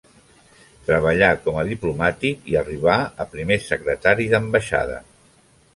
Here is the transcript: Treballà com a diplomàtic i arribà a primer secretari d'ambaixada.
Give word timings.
Treballà 0.87 1.29
com 1.43 1.59
a 1.63 1.67
diplomàtic 1.67 2.49
i 2.55 2.59
arribà 2.63 2.99
a 3.25 3.29
primer 3.35 3.63
secretari 3.69 4.29
d'ambaixada. 4.35 4.99